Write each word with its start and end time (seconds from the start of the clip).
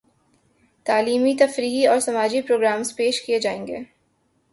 تعلیمی، 0.85 1.33
تفریحی 1.39 1.85
اور 1.87 1.99
سماجی 1.99 2.41
پرو 2.41 2.57
گرامز 2.59 2.95
پیش 2.95 3.21
کیے 3.21 3.39
جائیں 3.39 3.67
گے 3.67 3.79